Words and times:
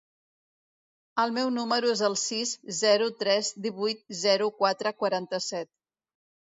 El 1.23 1.33
meu 1.35 1.51
número 1.57 1.91
es 1.97 2.01
el 2.09 2.17
sis, 2.23 2.55
zero, 2.81 3.13
tres, 3.23 3.55
divuit, 3.69 4.05
zero, 4.27 4.53
quatre, 4.65 4.99
quaranta-set. 5.05 5.75